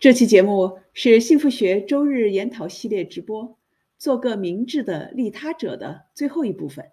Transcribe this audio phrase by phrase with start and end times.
[0.00, 3.58] 这期节目是幸福学周日研讨系列直播
[3.98, 6.92] “做个明智的利他者”的最后一部分。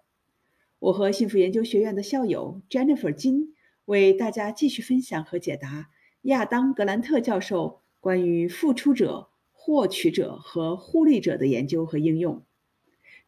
[0.80, 5.90] 我和幸福研究学院的校友 Jennifer 金为大家继续分享和解答
[6.22, 12.44] 亚当·格兰特教授关于付出者、获取者和互利者的研究和应用。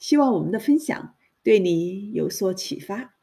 [0.01, 1.15] 希望我们的分享
[1.45, 3.18] 对你有所启发。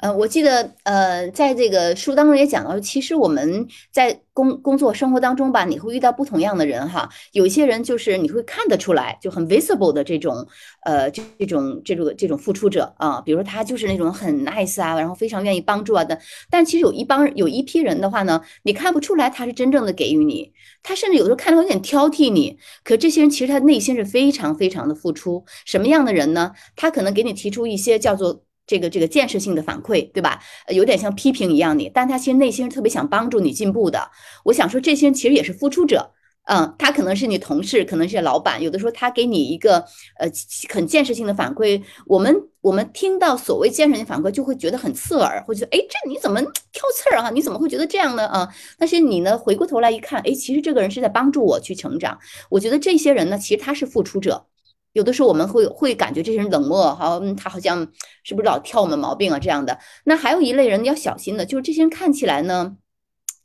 [0.00, 7.08] 呃，我记得，呃，在这个书当中也讲到，其实我们在工工作生活当中吧，你会遇到不同样的人哈。
[7.32, 10.46] 有一些人就是你会看得出来，就很 visible 的这种，
[10.84, 16.18] 呃，这种这种这种付出者啊，比如说他就是那种很 nice 啊，然后非常愿意帮助啊的。
[16.50, 20.52] 但其实有一帮有一批人的话呢，你看不出来他是真正的给予你，
[20.82, 22.58] 他甚至有时候看着有点挑剔你。
[22.82, 25.44] 可这些人其实他内心是非常非常的付出。
[25.64, 26.52] 什么样的人呢？
[26.76, 28.42] 他可能给你提出一些叫做。
[28.66, 30.40] 这个这个建设性的反馈，对吧？
[30.68, 34.10] 有点像批评一样的，但他其实内心是特别想帮助你进步的。
[34.44, 36.12] 我想说，这些人其实也是付出者，
[36.46, 39.78] 嗯，他可能是你同事，可能是老板，有的时候他给你一个
[40.18, 40.28] 呃
[40.72, 46.40] 很建设性的反馈，我们我们听到所谓建设性反馈就会觉得很刺耳，会觉得哎，这你怎么
[46.72, 47.30] 挑刺儿啊？
[47.30, 48.26] 你怎么会觉得这样呢？
[48.28, 52.18] 啊，但是你呢，回过头来一看，哎，其实这个人是在帮助我去成长。
[52.48, 54.46] 我觉得这些人呢，其实他是付出者。
[54.94, 57.86] 有的时候我们会会感觉这些人冷漠，好，他好像
[58.22, 59.38] 是不是老挑我们毛病啊？
[59.38, 59.76] 这样的。
[60.04, 62.76] 那还有一类人要小心的，就是这些人看起来呢，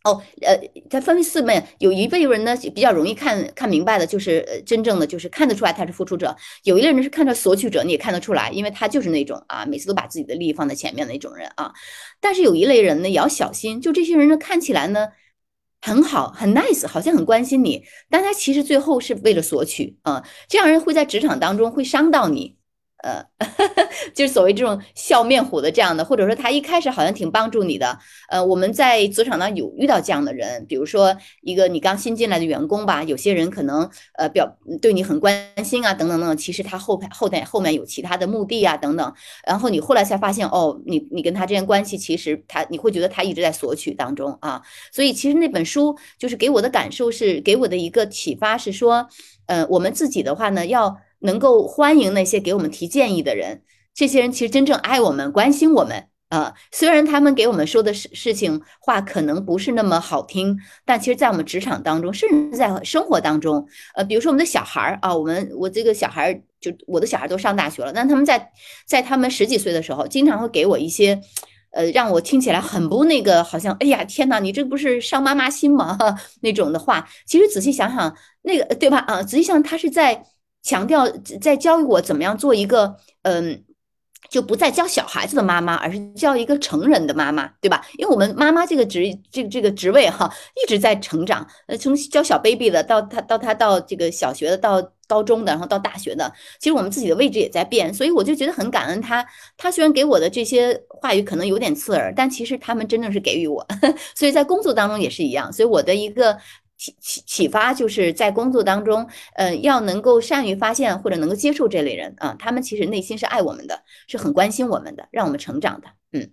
[0.04, 0.56] 哦，呃，
[0.92, 6.30] 他分为四面，有一类人呢比较容易看看明白的，就是真正的就是看得出来他是付出者；
[6.64, 11.74] 有一类人是看着索取者，你也看得出来，因为他就是那种啊，每次都把自己的利益放在前面的那种人啊。
[12.22, 15.08] 但是有一类人呢也要小心，就这些人呢看起来呢。
[15.82, 20.24] 很好，很 nice，好像很关心你，但他其实最后是为了索取啊。
[20.48, 22.59] 这样人会在职场当中会伤到你。
[23.02, 23.24] 呃，
[24.14, 27.98] 就是所谓这种笑面虎的这样的，或者说他一开始好像挺帮助你的。
[28.30, 35.34] 呃，我们在职场呢有遇到这样的人，比如说一个你刚新进来的员工吧，有些人可能呃表对你很关
[35.64, 39.14] 心啊，等等等等，其实他后排后台后面有其他的目的啊，等等。
[39.48, 44.62] 然后你后来才发现，哦，你你跟他之间关系其实他你会觉得他一直在索取当中啊。
[44.92, 49.08] 所以其实那本书就是给我的感受是给我的一个启发是说，
[49.46, 50.98] 呃，我们自己的话呢要。
[51.20, 53.64] 能够欢迎那些给我们提建议的人，
[53.94, 56.54] 这些人其实真正爱我们、关心我们啊。
[56.72, 68.52] 虽然他们给我们说的事事情话可能不是那么好听，但其实，在我们职场当中，甚至在生活当中，呃，比如说我们的小孩儿啊，我们我这个小孩儿就我的小孩都上大学了，那他们在
[68.86, 71.20] 在他们十几岁的时候，经常会给我一些，
[71.72, 75.98] 呃，让我听起来很不那个，好像哎呀天哪，你这不是伤妈妈心吗？
[76.42, 79.00] 那种的话，其实仔细想想，那个对吧？
[79.00, 80.24] 啊，仔细想，他是在。
[80.62, 81.08] 强调
[81.42, 83.64] 在教育我怎么样做一个，嗯，
[84.30, 87.84] 就不再教小孩子的妈妈，而是教一个成人的妈妈，对吧？
[87.98, 90.32] 因为我们妈妈这个职这个这个职位哈
[90.62, 99.26] 一直在成长，呃，从教小 baby 的到他到他到这个小学的到高中的，然后到大学的，其实我们自己的位置也在变，所以我就觉得很感恩他。
[99.58, 103.66] 他虽然给我的这些话语可能有点刺耳，但其实他们真正是给予我，
[104.14, 105.52] 所以在工作当中也是一样。
[105.52, 106.38] 所以我的一个。
[106.80, 115.88] 启启启发就是在工作当中，呃，要能够善于发现或者能够接受这类人啊，他们其实内心是爱我们的，是很关心我们的，让我们成长的。
[116.14, 116.32] 嗯，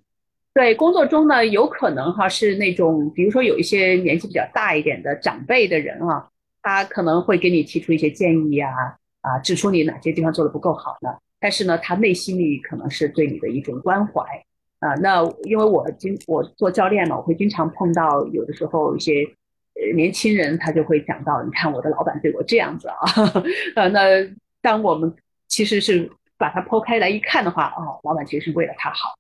[0.55, 6.29] 对，工作中呢，有可能哈是那种，比如说有一些年纪比较大一点的长辈的人啊，
[6.63, 8.69] 他可能会给你提出一些建议呀，
[9.23, 11.11] 啊，指出你哪些地方做的不够好呢？
[11.41, 14.23] 但是呢，他内心里可能是对你的一种关怀
[14.79, 14.95] 啊。
[15.03, 19.13] 那因为我经我做教练嘛，我会经常碰到有的时候一些。
[19.95, 22.97] 年轻人他就会讲到，你看我的老板对我这样子啊，
[23.77, 24.01] 呃，那
[24.63, 25.15] 当我们
[25.49, 29.15] 其实是把它剖开来一看的话，哦，老板其实是为了他好。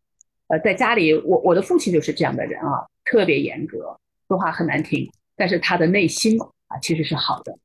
[0.49, 7.57] 呃，在家里，我我的父亲就是这样的人啊，特别严格，说话很难听，但是他的内心啊其实是好的。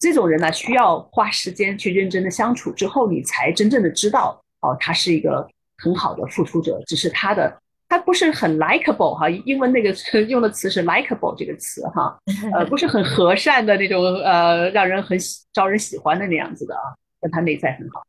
[0.00, 5.48] 这种人呢，需要花时间去认真的相处之后，你才真正的知道，哦，他是一个
[5.78, 7.61] 很好的付出者，只是他的。
[7.92, 9.94] 他不是很 likable 哈，英文那个
[10.24, 12.16] 用的词是 likable 这个词哈，
[12.54, 15.18] 呃，不是很和善的那种，呃，让人很
[15.52, 16.80] 招人喜欢的那样子的啊，
[17.20, 18.02] 但他内在很好，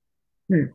[0.47, 0.71] 嗯，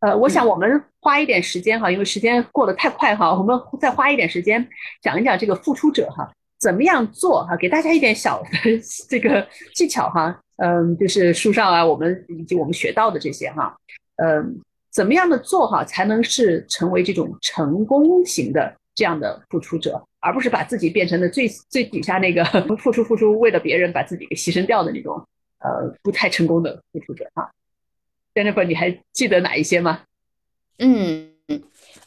[0.00, 4.68] 呃，我想我们花一点时间哈，因为时间过得太快哈，我们再花一点时间
[5.00, 8.48] 讲一讲这个付出者哈，怎么样做哈，给大家一点小的
[9.08, 13.76] 这个技巧哈，嗯，就是书上啊，我们以及我们学到的这些哈，
[14.16, 14.60] 嗯。
[14.96, 22.42] 怎么样的做好才能是成为这种成功型的这样的付出者，而不是把自己变成了最 最底下那个
[22.80, 25.22] 付出付出为了别人把自己给牺牲掉的那种
[25.58, 27.44] 呃不太成功的付出者啊
[28.34, 30.00] ？Jennifer，你还记得哪一些吗？
[30.78, 31.30] 嗯，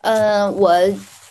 [0.01, 0.73] 呃，我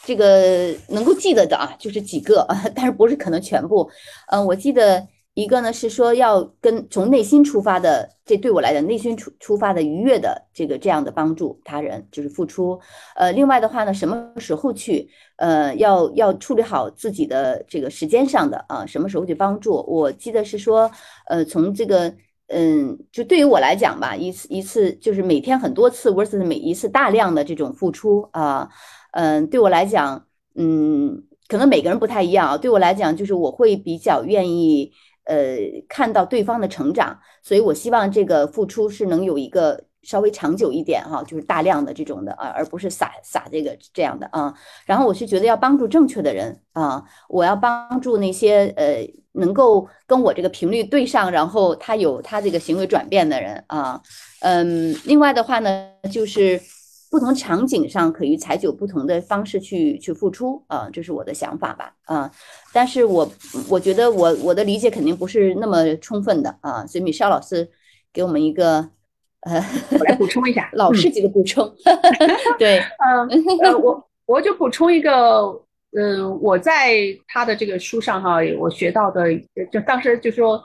[0.05, 3.91] 这个能够记得的啊，就是几个， 但是不是可能全部。
[4.29, 5.05] 嗯，我记得
[5.39, 12.81] 一个呢是说要跟从内心出发的，这对我来讲内心出出发的愉悦的这个这样的帮助他人，就是付出。
[13.15, 15.09] 呃，另外的话呢，什么时候去？
[15.37, 19.77] 呃，要要处理好自己的这个时间上的啊，什么时候去帮助？
[19.87, 20.91] 我记得是说，
[21.29, 22.13] 呃，从这个。
[22.51, 28.67] 嗯，就对于我来讲吧，一次一次就是每天很多次，versus 每一次大量的这种付出啊，
[29.13, 30.25] 嗯，对我来讲，
[30.55, 32.57] 嗯，可能每个人不太一样啊。
[32.57, 34.91] 对我来讲，就是我会比较愿意
[35.29, 35.57] 呃
[35.89, 44.53] 看到对方的成长，所以我希望这个付出是能有一个稍微长久一点哈，就是大量的这种的啊，而不是撒撒这个这样的啊。
[44.85, 49.07] 然后我是觉得要帮助正确的人啊，我要帮助那些呃。
[49.33, 54.03] 能够跟我这个频率对上，然后他有他这个行为转变的人啊，
[54.41, 56.61] 嗯，另外的话呢，就是
[57.11, 62.31] 不同场景上可以采取不同的方式去去付出啊，这是我的想法吧啊，
[62.73, 63.31] 但是我
[63.69, 67.69] 我觉得我我的理解肯定不是那么充分的啊，所以米少老师
[68.13, 68.89] 给我们一个
[69.41, 71.73] 呃，我来补充一下，老师级的补充，
[72.59, 73.29] 对，嗯，
[73.63, 75.63] 呃，我我就补充一个。
[75.97, 79.35] 嗯，我在他的这个书上哈，我学到的
[79.73, 80.63] 就当时就说，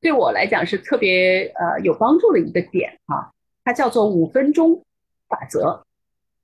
[0.00, 3.30] 对我来讲是特别呃有帮助的一个点哈，
[3.64, 4.82] 它叫做五分钟
[5.30, 5.80] 法则，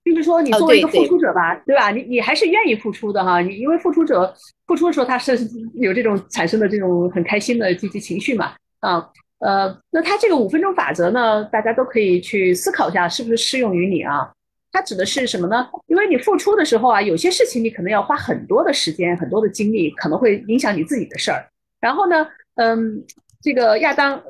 [0.02, 1.90] 就是说你作为一个付出者吧，对吧？
[1.90, 4.32] 你你还是愿意付出的哈，你因为付出者
[4.66, 5.36] 付出的时候他是
[5.74, 9.10] 有这种产生的这种很开心的积极情绪嘛，啊
[9.40, 14.32] 呃，那他这个五分钟法则呢，大家都可以去思考一下，是不是适用于你啊？
[14.72, 15.68] 它指的是什么呢？
[15.88, 21.46] 因为你付出的时候啊，有些事情你可能要花很多的时间、很多的精力，可能会影响你自己的事儿。
[21.80, 23.04] 然后呢，嗯，
[23.42, 24.22] 这个亚当，呃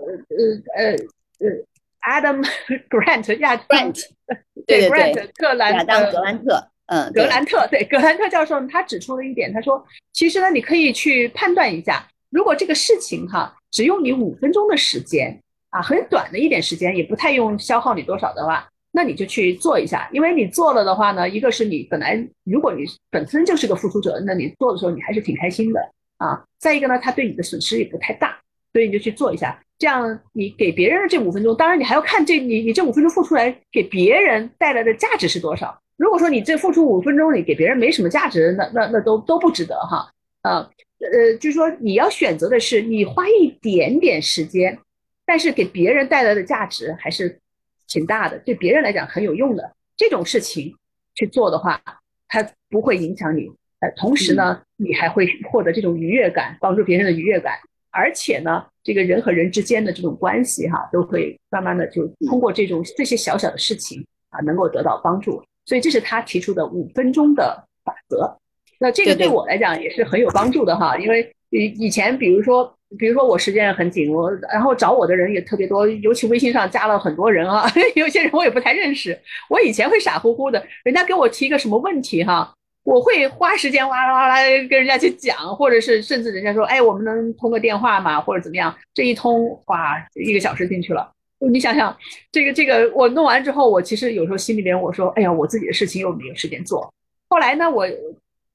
[0.77, 0.91] 呃
[1.39, 1.57] 呃
[2.07, 2.43] ，Adam
[2.89, 4.03] Grant，亚 Grant，
[4.67, 15.39] 对对对，格兰亚当格兰特，嗯，格兰特，对格兰特教授，他指出了一点，他说，其实呢，你可以去判断一下，如果这个事情哈，只用你五分钟的时间
[15.71, 18.67] 啊，很短的一点时间，也不太用消耗你多少的话。
[18.93, 25.81] 那你就去做一下，因为你做了的话呢，一个是你本来如果你本身就是个付出者，那你做的时候你还是挺开心的
[26.17, 26.43] 啊。
[26.59, 28.41] 再一个呢，他对你的损失也不太大，
[28.77, 29.59] 所以你就去做一下。
[29.79, 35.81] 这样你给别人的这五分钟，当然你还要看这你你这五分钟付出来给别人带来的价值是多少。
[35.97, 40.11] 如果说你这付出五分钟里给别人没什么价值，那那那都都不值得哈。
[40.43, 40.71] 啊
[41.01, 44.79] 呃，就是说你要选择的是你花一点点时间，
[45.25, 47.41] 但是给别人带来的价值还是。
[47.89, 50.75] 挺大的，对别人来讲很有用的这种事情
[51.15, 51.81] 去做的话，
[52.27, 53.49] 它不会影响你。
[53.79, 57.55] 呃，同时呢，你还会获得这种愉悦感，帮助别人的愉悦感。
[57.97, 65.43] 而且呢，这个人和人之间的这种关系哈，都会慢慢的就通过这种这些小小的事情啊，能够得到帮助。
[65.65, 68.37] 所以这是他提出的五分钟的法则。
[68.79, 72.73] 那这个对我来讲也是很有帮助的哈，因为以以前比如说。
[73.01, 79.19] 比如说我时间很紧，我然后找我的人也特别多，尤其微信上加了很多人啊， 有些人我也不太认识。
[79.51, 82.55] 我以前会傻乎乎的，人家给我提一个什么问题哈，
[82.87, 84.37] 我会花时间哇啦哇啦
[84.71, 88.21] 跟人家去讲，或者是甚至人家说，哎，我们能通个电话吗？
[88.21, 88.73] 或者怎么样？
[88.95, 91.11] 这一通哇，一个小时进去了。
[91.41, 91.95] 你想想，
[92.31, 96.89] 这个这个我弄完之后，我其实有时候心里边我说，哎呀，我自己的事情又没有时间做。
[97.29, 97.85] 后来呢，我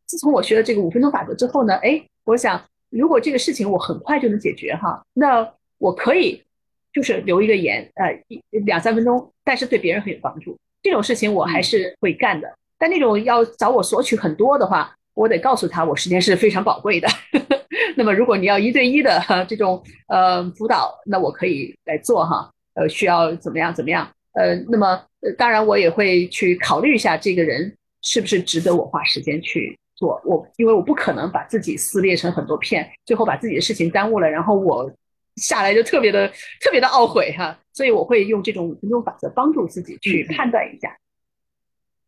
[0.05, 2.61] 自从我学了这个五分钟法则之后呢，哎，我想。
[2.89, 6.43] 如果这个事情我很快就能解决哈，那我可以
[6.91, 10.57] 就是留一个言，呃，一两三分钟，但是对别人很有帮助。
[10.83, 12.53] 这种事情我还是会干的。
[12.81, 17.07] 但那种要找我索取很多的话，我得告诉他我时间是非常宝贵的。
[17.95, 22.49] 那么如果你要一对一的这种呃辅导，那我可以来做哈。
[22.73, 24.09] 呃，需要怎么样怎么样？
[24.33, 24.99] 呃，那么
[25.37, 27.71] 当然我也会去考虑一下这个人
[28.01, 29.77] 是不是值得我花时间去。
[29.95, 34.91] 做我，因为我不可能把自己撕裂成很多片，最后把自己的事情耽误了，然后我
[35.35, 36.27] 下来就特别的
[36.59, 40.89] 特别的懊悔哈，所以我会用这种五分钟法则帮助自己去判断一下。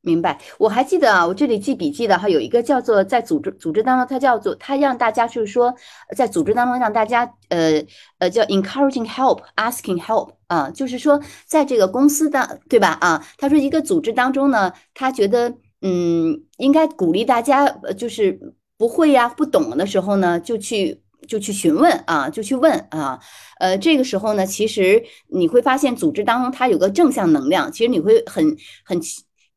[0.03, 5.73] 明白，我还记得啊，我这里记笔记的哈，有一个叫做在组织组织当中，它叫做它让大家就是说
[6.15, 7.83] 在组织当中让大家呃
[8.19, 15.55] 呃叫 encouraging help asking help 啊，就是说在这个公司的对吧啊，他说一个组织当中呢，他觉得。
[15.85, 17.67] 嗯，应该鼓励大家，
[17.97, 18.39] 就是
[18.77, 23.19] 不会呀、不懂的时候呢，就去就去询问啊，就去问啊，
[23.59, 28.55] 呃，这个时候呢，其实你会发现组织当中它有个正向能量，其实你会很
[28.85, 28.97] 很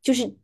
[0.06, 0.36] 就是。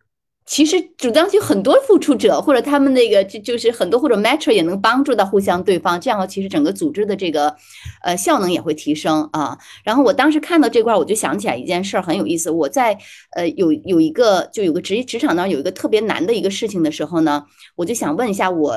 [0.44, 7.54] 其实主张就很多付出者，或者他们那个就就是很多或者 match 也能帮助到互相对方，这样其实整个组织的这个
[8.02, 9.56] 呃效能也会提升啊。
[9.84, 12.50] 然后我当时看到这块，我就想起来一件事儿很有意思。
[12.50, 12.98] 我在
[13.36, 17.44] 呃有有一个就有个职职场当中有一个特别难的一个事情的时候呢，
[17.76, 18.74] 我就想问一下我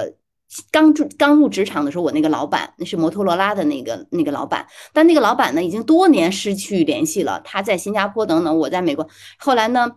[0.71, 9.93] 刚入刚入职场的时候，我那个老板那是摩托罗拉的那个那个老板，但那个老板呢已经多年失去联系了，他在新加坡等等，我在美国，后来呢。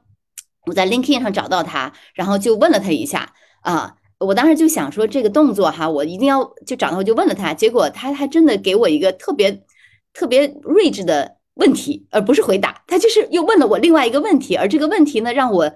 [0.67, 9.65] 我在 LinkedIn 上找到他，然后就问了他一下啊，我当时就想说这个动作哈，我一定要就找到就问了他，结果他还真的给我一个特别
[10.13, 15.73] 特别睿智的问题，而不是回答，他就是又问了我另外一个问题，而这个问题呢让我。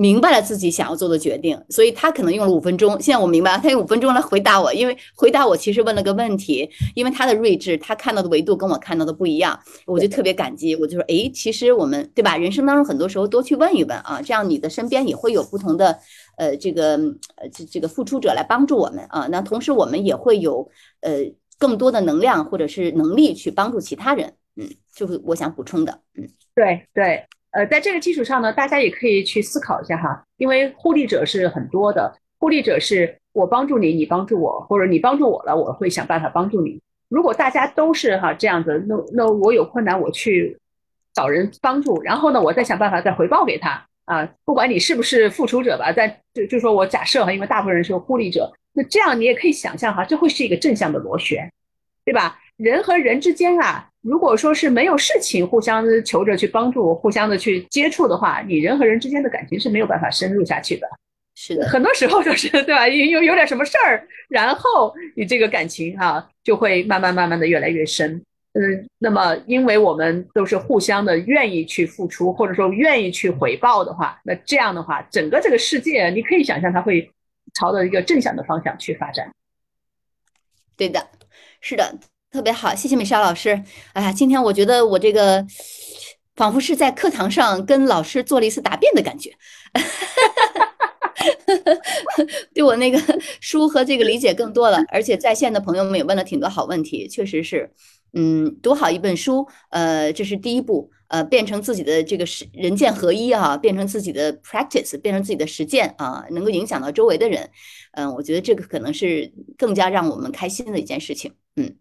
[0.00, 2.98] 明白了自己想要做的决定，所以他可能用了五分钟。
[2.98, 10.74] 现在我明白了，他用五分钟来回答我，因为回答我其实问了个问题，因为他的睿智，他看到的维度跟我看到的不一样，我就特别感激。
[10.74, 12.38] 我就说，哎，其实我们对吧？
[12.38, 15.98] 人生当中很多时候多去问一问啊，这样你的身边也会有不同的
[16.38, 16.96] 呃这个
[17.36, 19.28] 呃这这个付出者来帮助我们啊。
[19.30, 20.66] 那同时我们也会有
[21.02, 24.32] 呃更多的能量或者是能力去帮助其他人。
[24.56, 26.00] 嗯，就是我想补充的。
[26.16, 27.26] 嗯，对对。
[27.52, 36.80] 呃，在这个基础上呢，大家也可以去思考一下哈，因为互利者是很多的，互利者是我帮助你，你帮助我，或者你帮助我了，我会想办法帮助你。
[37.08, 40.56] 如果大家都是哈这样子，那那我有困难我去
[41.12, 51.52] 找人帮助，然后呢，我再想办法再回报给他啊，不管你是不是付出者吧，在就就说我假设哈，因为大部分人是互利者，那这样你也可以想象哈，这会是一个正向的螺旋，
[52.04, 52.38] 对吧？
[52.62, 53.86] 人和人之间啊。
[54.02, 60.88] 如果说是没有事情互相求着去帮助、互相的去接触的话，你人和人之间的感情是没有办法深入下去的。
[61.34, 62.88] 是的，很多时候就是对吧？
[62.88, 68.22] 有有有点什么事儿，然后你这个感情啊就会慢慢慢慢的越来越深。
[68.54, 77.10] 嗯，那么因为我们都是互相的愿意去付出，或者说愿意去回报的话，那这样的话，整个这个世界你可以想象它会
[77.52, 79.30] 朝着一个正向的方向去发展。
[80.74, 81.06] 对的，
[81.60, 81.98] 是的。
[82.30, 83.60] 特别好，谢谢美莎老师。
[83.92, 85.44] 哎呀，今天我觉得我这个
[86.36, 89.32] 仿佛是在课堂上跟老师做了一次答辩的感觉，
[92.54, 93.00] 对我那个
[93.40, 94.80] 书和这个理解更多了。
[94.90, 97.72] 而且在线的朋友们也问了挺多好问题，确实是，
[98.12, 107.50] 嗯，读好一本书，呃，这是第一步，呃，变成自己的这个是人剑合一啊，变成自己的 practice，变成自己的实践啊，能够影响到周围的人，
[107.94, 111.74] 嗯，我觉得这个可能是更加让我们开心的一件事情，嗯。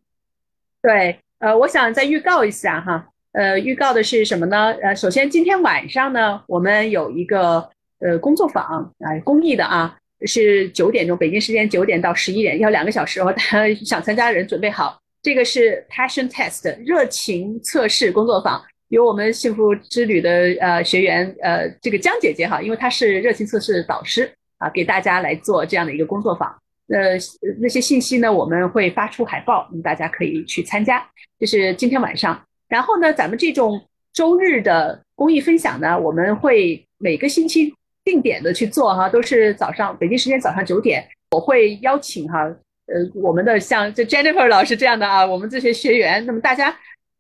[0.81, 4.74] 对，呃，我想再预告一下哈，呃，预告的是什么呢？
[4.81, 7.69] 呃，首先今天晚上呢，我们有一个
[8.00, 8.63] 呃工作坊
[9.00, 14.98] 啊，公益的啊，是九点钟，北京时间九点到十一点，要两个小时哦， 大家想参加的人准备好。
[15.21, 26.57] 这个是 Passion Test 热情测试工作坊，由我们幸福之旅的呃学员呃这个江姐姐哈，因为她是热情测试导师啊，给大家来做这样的一个工作坊。
[26.91, 27.12] 呃，
[27.60, 31.08] 那些信息呢，我们会发出海报，大家可以去参加。
[31.39, 32.43] 这是今天晚上。
[32.67, 33.79] 然后呢，咱们这种
[34.12, 37.72] 周日的公益分享呢，我们会每个星期
[38.03, 46.75] 定点的去做哈，都是早上北京时间早上九点，我会邀请哈，呃，我们的像这 Jennifer 老师这样的啊，我们这些学员，那么大家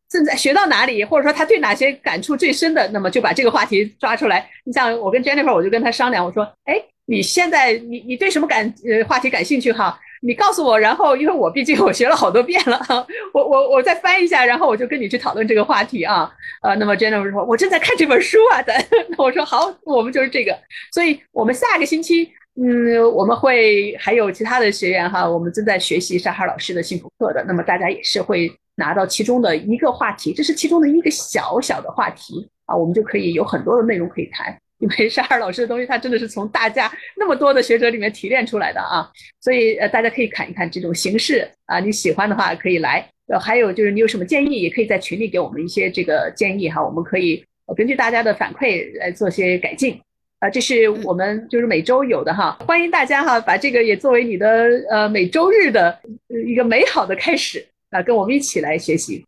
[0.09, 4.49] 正在学到哪里，或者说他对哪些感触最深的，那么就把这个话题抓出来。
[4.63, 6.83] 你像我跟 Jennifer，我就跟他商量，我说，哎。
[7.09, 9.99] 你现在你你对什么感呃话题感兴趣哈？
[10.21, 12.79] 你告诉我，然后因为我毕竟我学了好多遍了，
[13.33, 16.29] 我我我再翻一下，然后我就跟你去讨论这个话题啊。
[16.61, 18.61] 呃，那么 Jennifer 说，我正在看这本书啊。
[19.09, 20.55] 那我说好，我们就是这个。
[20.91, 22.29] 所以我们下个星期，
[22.61, 27.43] 嗯，我们会还有其他的学员哈，我们正在学习沙哈老师的幸福课的。
[27.47, 34.59] 那么大家也是会拿到其中的一个话题，这是其中的一个小小的话题啊，我们就可以有很多的内容可以谈。
[34.79, 39.09] 因为沙尔老师的东西，他真的是从大家那么多的学者里面提炼出来的啊，
[39.39, 43.07] 所以呃，大家可以看一看这种形式啊，你喜欢的话可以来。
[43.27, 47.45] 呃，还有就是你有什么建议，也可以在群里给我们一些这个建议哈，我们可以
[47.77, 50.01] 根据大家的反馈来做些改进。
[50.39, 55.99] 啊，这是我们就是每周有的哈，欢迎大家哈，把这个也作为你的呃每周日的
[56.47, 59.25] 一个美好的开始啊，跟我们一起来学习。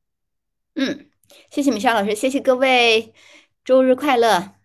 [0.75, 1.05] 嗯，
[1.49, 3.11] 谢谢米莎老师，谢谢各位，
[3.65, 4.60] 周日快乐。